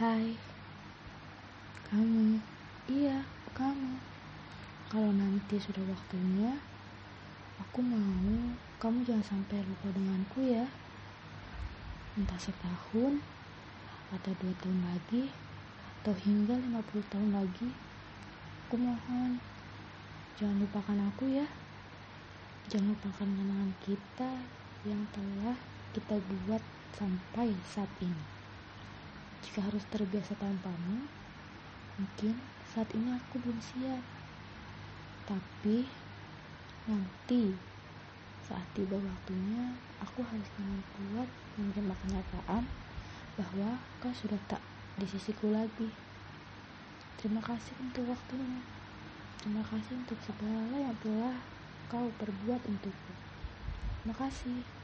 Hai, 0.00 0.32
kamu, 1.92 2.40
iya, 2.88 3.20
kamu. 3.52 4.00
Kalau 4.88 5.12
nanti 5.12 5.60
sudah 5.60 5.84
waktunya, 5.92 6.56
aku 7.60 7.84
mau 7.84 8.08
kamu 8.80 9.04
jangan 9.04 9.36
sampai 9.36 9.60
lupa 9.60 9.92
denganku 9.92 10.40
ya. 10.56 10.64
Entah 12.16 12.40
setahun, 12.40 13.20
atau 14.08 14.32
dua 14.40 14.56
tahun 14.64 14.80
lagi, 14.88 15.28
atau 16.00 16.16
hingga 16.16 16.56
50 16.56 17.12
tahun 17.12 17.36
lagi, 17.36 17.68
aku 18.64 18.80
mohon 18.80 19.36
jangan 20.40 20.64
lupakan 20.64 21.12
aku 21.12 21.28
ya. 21.28 21.44
Jangan 22.72 22.96
lupakan 22.96 23.28
kenangan 23.36 23.72
kita 23.84 24.32
yang 24.88 25.04
telah 25.12 25.60
kita 25.92 26.16
buat 26.24 26.64
sampai 26.96 27.52
saat 27.68 27.92
ini. 28.00 28.39
Jika 29.40 29.64
harus 29.64 29.84
terbiasa 29.88 30.36
tanpamu, 30.36 31.08
mungkin 31.96 32.34
saat 32.70 32.88
ini 32.92 33.16
aku 33.16 33.40
belum 33.40 33.60
siap. 33.60 34.04
Tapi 35.24 35.88
nanti 36.88 37.54
saat 38.50 38.66
tiba 38.74 38.98
waktunya, 38.98 39.78
aku 40.02 40.26
harus 40.26 40.48
dengan 40.58 40.82
kuat 40.98 41.28
menerima 41.54 41.94
kenyataan 42.02 42.64
bahwa 43.38 43.78
kau 44.02 44.10
sudah 44.10 44.38
tak 44.50 44.58
di 44.98 45.06
sisiku 45.06 45.54
lagi. 45.54 45.86
Terima 47.20 47.38
kasih 47.38 47.78
untuk 47.78 48.10
waktunya. 48.10 48.60
Terima 49.38 49.62
kasih 49.64 49.96
untuk 50.02 50.18
segala 50.20 50.76
yang 50.76 50.96
telah 50.98 51.36
kau 51.86 52.10
perbuat 52.18 52.60
untukku. 52.66 53.12
Terima 54.02 54.16
kasih. 54.18 54.79